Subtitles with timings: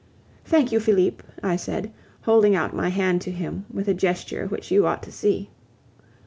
[0.43, 1.91] "Thank you, Felipe," I said,
[2.23, 5.51] holding out my hand to him with a gesture which you ought to see.